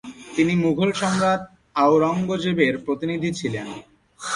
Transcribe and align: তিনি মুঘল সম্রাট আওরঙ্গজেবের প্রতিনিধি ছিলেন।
তিনি 0.35 0.53
মুঘল 0.55 0.89
সম্রাট 0.91 1.41
আওরঙ্গজেবের 1.75 2.73
প্রতিনিধি 2.85 3.29
ছিলেন। 3.39 3.67